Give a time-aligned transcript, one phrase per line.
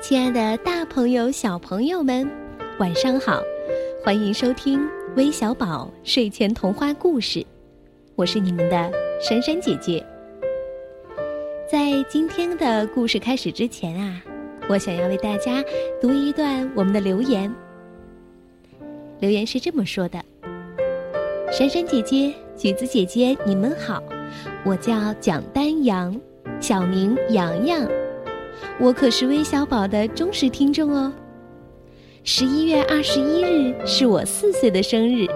[0.00, 2.26] 亲爱的，大朋友、小朋友们，
[2.78, 3.42] 晚上好！
[4.02, 4.80] 欢迎收听
[5.14, 7.44] 微小宝睡前童话故事，
[8.16, 8.90] 我是你们的
[9.20, 10.02] 珊珊姐姐。
[11.70, 14.22] 在今天的故事开始之前啊，
[14.70, 15.62] 我想要为大家
[16.00, 17.54] 读一段我们的留言。
[19.18, 20.18] 留言是这么说的
[21.52, 24.02] ：“珊珊姐姐、橘子姐姐，你们好，
[24.64, 26.18] 我叫蒋丹阳，
[26.58, 27.86] 小名洋洋。”
[28.78, 31.12] 我可是微小宝的忠实听众哦。
[32.24, 35.26] 十一月二十一日是我四岁的生日，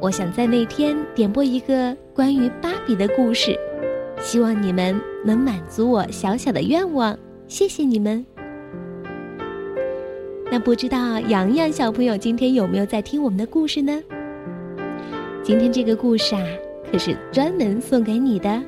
[0.00, 3.58] 我想在那天点播一个关于芭比的故事，
[4.20, 7.18] 希望你们能满足我小小的愿望。
[7.48, 8.24] 谢谢你们。
[10.52, 14.00] 那不知道洋洋小朋友今天有没有在听我们的故事呢？
[15.42, 16.42] 今天这个故事啊，
[16.90, 18.48] 可是专门送给你的，《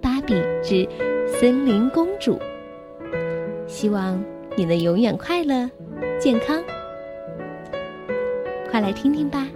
[0.00, 0.88] 芭比之
[1.26, 2.34] 森林公主》。
[3.72, 4.22] 希望
[4.54, 5.68] 你能永远快乐、
[6.20, 6.62] 健康。
[8.70, 9.48] 快来听听吧！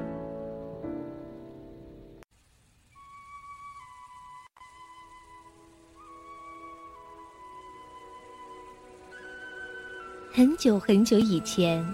[10.33, 11.87] 很久很久以前，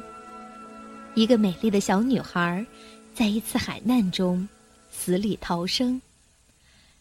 [1.15, 2.65] 一个美丽的小女孩，
[3.13, 4.49] 在一次海难中
[4.91, 6.01] 死里逃生，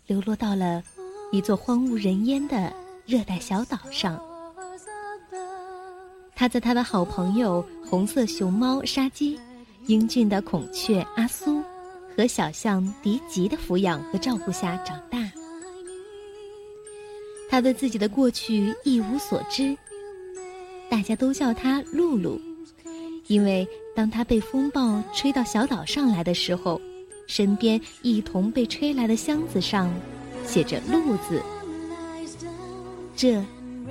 [0.07, 0.83] 流落到了
[1.31, 2.73] 一座荒无人烟的
[3.05, 4.19] 热带小岛上。
[6.41, 9.39] 他在他的好朋友红色熊猫沙基、
[9.85, 11.61] 英俊的孔雀阿苏
[12.17, 15.19] 和小象迪吉的抚养和照顾下长大。
[17.47, 19.77] 他对自己的过去一无所知，
[20.89, 22.41] 大家都叫他露露，
[23.27, 26.81] 因为当他被风暴吹到小岛上来的时候，
[27.27, 29.93] 身边一同被吹来的箱子上
[30.43, 31.39] 写着“露”字。
[33.15, 33.39] 这。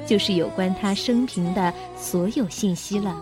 [0.07, 3.17] 就是有关他生平的所有信息了。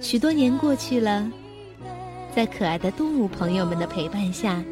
[0.00, 1.28] 许多年过去了，
[2.34, 4.62] 在可爱的动物朋友们的陪伴下，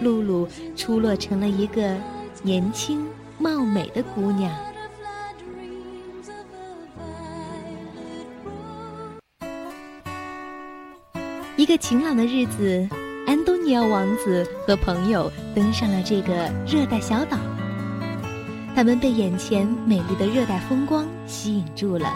[0.00, 1.96] 露露出落成了一个
[2.42, 3.06] 年轻
[3.38, 4.50] 貌美的姑娘。
[11.56, 12.88] 一个晴朗的日子，
[13.26, 17.36] 安东尼奥王子和朋友登上了这个热带小岛。
[18.74, 22.12] 他们被眼前美丽的热带风光吸引住了。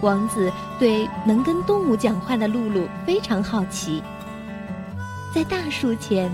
[0.00, 4.02] 王子对能跟动物讲话的露露非常好奇。
[5.34, 6.30] 在大树前，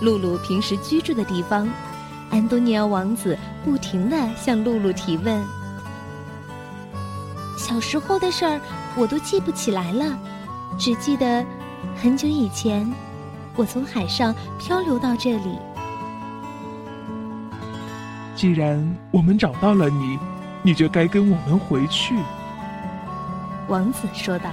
[0.00, 1.68] 露露平时居住的地方，
[2.30, 5.44] 安东尼奥王子不停地向露露提问。
[7.56, 8.60] 小时候的事儿
[8.96, 10.18] 我都记不起来了，
[10.78, 11.44] 只记得
[11.96, 12.90] 很久以前，
[13.56, 15.58] 我从海上漂流到这里。
[18.38, 18.78] 既然
[19.10, 20.16] 我们找到了你，
[20.62, 22.14] 你就该跟我们回去。”
[23.66, 24.48] 王子说道。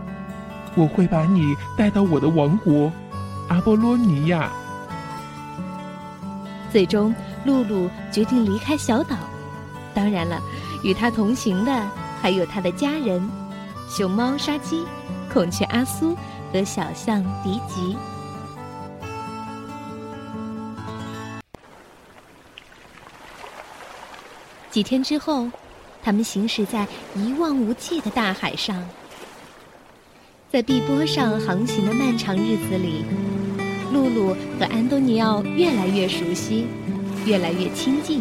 [0.76, 2.92] “我会把你带到我的王国——
[3.48, 4.50] 阿波罗尼亚。”
[6.70, 7.14] 最终，
[7.46, 9.16] 露露决定离开小岛。
[9.94, 10.38] 当然了，
[10.84, 11.72] 与他同行的
[12.20, 13.26] 还有他的家人：
[13.88, 14.84] 熊猫沙基、
[15.32, 16.14] 孔雀阿苏
[16.52, 17.96] 和小象迪吉。
[24.76, 25.50] 几天之后，
[26.02, 28.86] 他们行驶在一望无际的大海上。
[30.50, 33.02] 在碧波上航行的漫长日子里，
[33.90, 36.66] 露露和安东尼奥越来越熟悉，
[37.24, 38.20] 越来越亲近。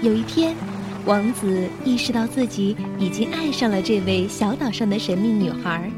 [0.00, 0.54] 有一天，
[1.04, 5.90] 王子意识到自己已经爱上了这位小岛上的神秘女孩。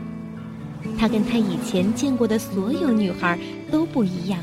[0.98, 3.38] 她跟他以前见过的所有女孩
[3.70, 4.40] 都不一样，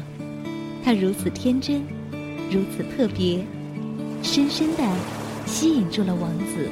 [0.85, 1.83] 她如此天真，
[2.49, 3.45] 如此特别。
[4.21, 4.83] 深深的
[5.45, 6.69] 吸引住了王子。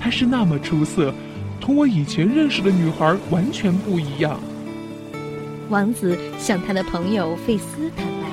[0.00, 1.12] 她是那么出色，
[1.60, 4.38] 同我以前认识的女孩完全不一样。
[5.68, 8.28] 王子向他的朋友费斯坦白，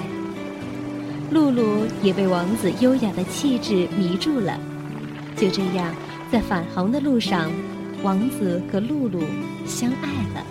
[1.31, 4.55] 露露也被王子优雅的气质迷住了。
[5.35, 5.91] 就这样，
[6.31, 7.51] 在返航的路上，
[8.03, 9.19] 王子和露露
[9.65, 10.42] 相爱了。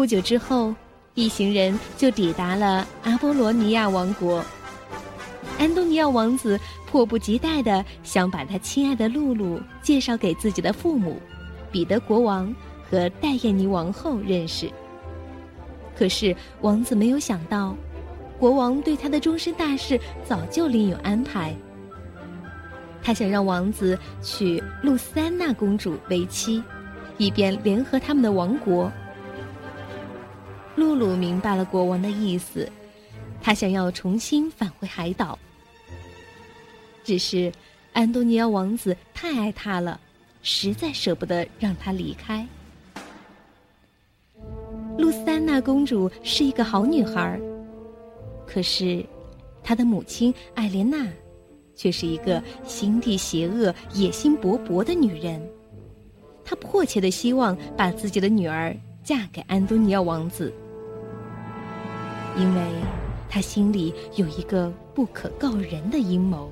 [0.00, 0.74] 不久之后，
[1.12, 4.42] 一行人就抵达了阿波罗尼亚王国。
[5.58, 11.20] 安东尼奥王子迫不及待的想把他亲爱的露露介绍给自己的父母，
[11.70, 12.50] 彼得国王
[12.90, 14.70] 和戴燕妮王后认识。
[15.94, 17.76] 可是王子没有想到，
[18.38, 21.54] 国王对他的终身大事早就另有安排。
[23.02, 26.64] 他想让王子娶露丝安娜公主为妻，
[27.18, 28.90] 以便联合他们的王国。
[30.76, 32.70] 露露明白了国王的意思，
[33.42, 35.38] 他想要重新返回海岛。
[37.02, 37.52] 只是
[37.92, 39.98] 安东尼奥王子太爱她了，
[40.42, 42.46] 实在舍不得让她离开。
[44.96, 47.40] 露丝安娜公主是一个好女孩，
[48.46, 49.04] 可是
[49.62, 51.08] 她的母亲艾莲娜
[51.74, 55.42] 却是一个心地邪恶、野心勃勃的女人。
[56.44, 60.52] 她迫切的希望把自己的女儿嫁给安东尼奥王子，
[62.36, 62.60] 因为
[63.28, 66.50] 他心里有一个不可告人的阴谋。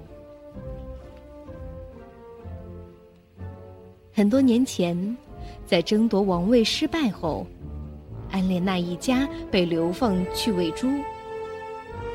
[4.12, 5.16] 很多年前，
[5.66, 7.46] 在争夺王位失败后，
[8.30, 10.88] 安莲娜一家被流放去喂猪。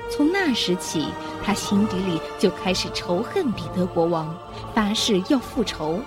[0.09, 1.05] 从那时起，
[1.43, 4.35] 他心底里就开始仇恨彼得国王，
[4.73, 5.99] 发誓要复仇。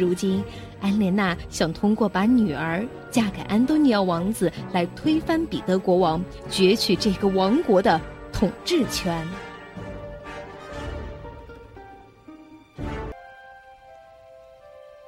[0.00, 0.42] 如今，
[0.80, 8.00] 安莲娜想通过把女儿嫁给安东尼奥王子来推翻彼得国王，攫取这个王国的
[8.32, 9.26] 统治权。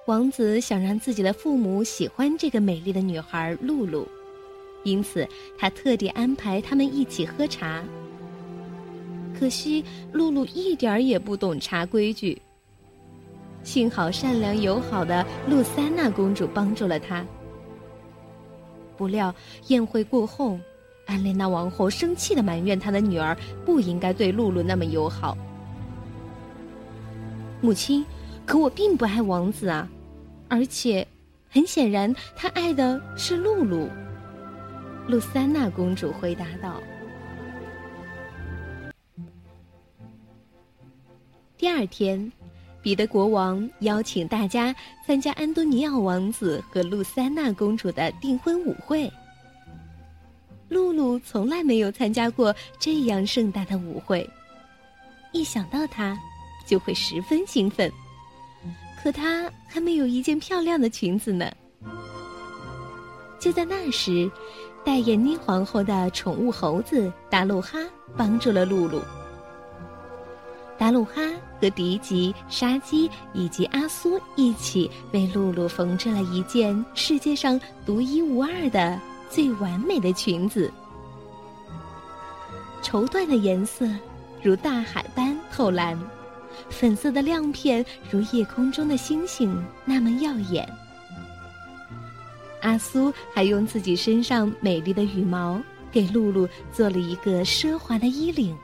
[0.06, 4.06] 王子想让自己的父母喜欢这个美丽的女孩露露，
[4.84, 7.82] 因此他特地安排他们一起喝茶。
[9.38, 12.40] 可惜露露一点儿也不懂茶规矩。
[13.64, 17.24] 幸好善良友好的露三娜公主帮助了她。
[18.96, 19.34] 不料
[19.68, 20.58] 宴会过后，
[21.06, 25.36] 安莲娜王后生气的埋怨她的女儿不应该对露露那么友好。
[27.60, 28.04] 母亲。
[28.44, 29.88] 可我并不爱王子啊，
[30.48, 31.06] 而且，
[31.48, 33.88] 很显然他爱的是露露。
[35.06, 36.82] 露三娜公主回答道。
[41.56, 42.32] 第二天，
[42.82, 44.75] 彼得国王邀请大家
[45.06, 49.11] 参加安东尼奥王子和露三娜公主的订婚舞会。
[50.69, 54.29] 露露从来没有参加过这样盛大的舞会，
[55.31, 56.19] 一想到他，
[56.67, 57.90] 就会十分兴奋。
[59.02, 61.50] 可她还没有一件漂亮的裙子呢。
[63.38, 64.31] 就在那时，
[64.84, 67.79] 戴眼妮皇后的宠物猴子达鲁哈
[68.17, 69.00] 帮助了露露。
[70.82, 71.23] 达鲁哈
[71.61, 79.00] 和迪吉、沙基以及阿苏一起为露露缝制了一件世界上独一无二的、
[79.31, 80.69] 最完美的裙子。
[82.82, 83.87] 绸缎的颜色
[84.43, 85.96] 如大海般透蓝。
[86.69, 90.69] 粉色的亮片如夜空中的星星那么耀眼。
[92.61, 95.62] 阿苏还用自己身上美丽的羽毛
[95.93, 98.58] 给露露做了一个奢华的衣领。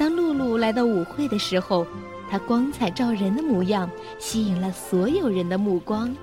[0.00, 1.86] 当露露来到舞会的时候，
[2.26, 6.16] 她光彩照人的模样吸引了所有人的目光。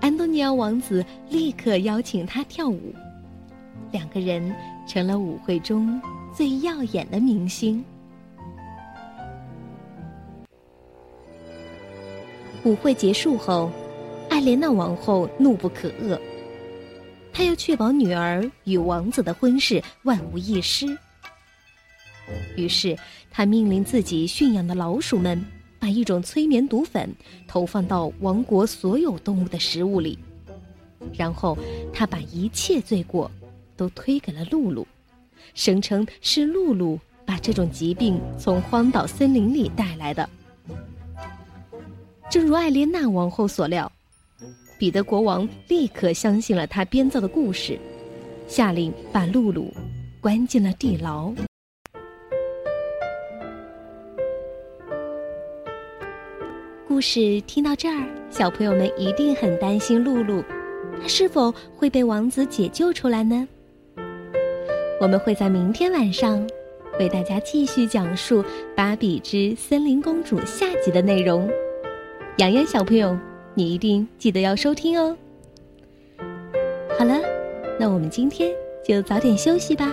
[0.00, 2.94] 安东尼奥王子立刻邀请她跳舞，
[3.92, 4.56] 两个人
[4.88, 6.00] 成了舞会中。
[6.34, 7.84] 最耀眼的明星。
[12.64, 13.70] 舞会结束后，
[14.30, 16.18] 艾莲娜王后怒不可遏，
[17.34, 20.86] 她要确保女儿与王子的婚事万无一失。
[22.56, 22.96] 于是，
[23.30, 25.44] 他命令自己驯养的老鼠们
[25.78, 27.12] 把一种催眠毒粉
[27.46, 30.16] 投放到王国所有动物的食物里，
[31.12, 31.58] 然后
[31.92, 33.30] 他把一切罪过
[33.76, 34.86] 都推给了露露。
[35.52, 40.26] 声称是露露把这种疾病从荒岛森林里带来的。
[42.30, 43.90] 正如艾莲娜王后所料，
[44.84, 47.78] 彼得国王立刻相信了他编造的故事，
[48.46, 49.72] 下令把露露
[50.20, 51.32] 关进了地牢。
[56.86, 60.44] 故事听到这儿，小朋友们一定很担心露露，
[61.00, 63.48] 她是否会被王子解救出来呢？
[65.00, 66.46] 我们会在明天晚上
[67.00, 68.42] 为大家继续讲述
[68.76, 71.50] 《芭比之森林公主》下集的内容。
[72.36, 73.18] 洋洋小朋友，
[73.54, 75.16] 你一定记得要收听哦。
[76.98, 77.20] 好了，
[77.78, 78.50] 那我们今天
[78.84, 79.92] 就早点休息吧，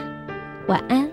[0.67, 1.10] 晚安。